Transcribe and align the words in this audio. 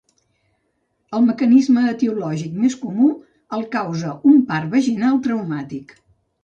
El 1.17 1.23
mecanisme 1.27 1.83
etiològic 1.91 2.57
més 2.63 2.79
comú 2.87 3.11
el 3.59 3.69
causa 3.79 4.19
un 4.33 4.43
part 4.53 4.75
vaginal 4.77 5.23
traumàtic. 5.29 6.01